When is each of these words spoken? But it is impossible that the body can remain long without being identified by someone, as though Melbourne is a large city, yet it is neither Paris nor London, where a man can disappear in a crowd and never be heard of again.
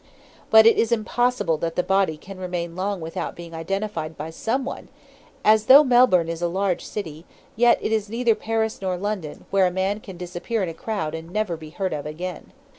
But 0.49 0.65
it 0.65 0.79
is 0.79 0.91
impossible 0.91 1.57
that 1.57 1.75
the 1.75 1.83
body 1.83 2.17
can 2.17 2.39
remain 2.39 2.75
long 2.75 3.01
without 3.01 3.35
being 3.35 3.53
identified 3.53 4.17
by 4.17 4.31
someone, 4.31 4.87
as 5.45 5.67
though 5.67 5.83
Melbourne 5.83 6.27
is 6.27 6.41
a 6.41 6.47
large 6.47 6.83
city, 6.83 7.23
yet 7.55 7.77
it 7.83 7.91
is 7.91 8.09
neither 8.09 8.33
Paris 8.33 8.81
nor 8.81 8.97
London, 8.97 9.45
where 9.51 9.67
a 9.67 9.71
man 9.71 9.99
can 9.99 10.17
disappear 10.17 10.63
in 10.63 10.69
a 10.69 10.73
crowd 10.73 11.13
and 11.13 11.29
never 11.29 11.55
be 11.55 11.69
heard 11.69 11.93
of 11.93 12.07
again. 12.07 12.51